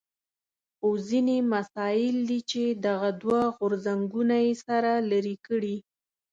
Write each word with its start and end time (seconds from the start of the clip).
خو 0.77 0.89
ځینې 1.07 1.37
مسایل 1.53 2.17
دي 2.29 2.39
چې 2.51 2.61
دغه 2.87 3.09
دوه 3.21 3.41
غورځنګونه 3.57 4.35
یې 4.45 4.53
سره 4.67 4.91
لرې 5.11 5.35
کړي. 5.47 5.75